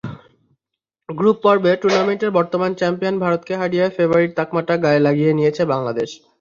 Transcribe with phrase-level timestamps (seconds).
[1.09, 6.09] Group পর্বে টুর্নামেন্টের বর্তমান চ্যাম্পিয়ন ভারতকে হারিয়ে ফেবারিট তকমাটা গায়ে লাগিয়ে নিয়েছে বাংলাদেশ।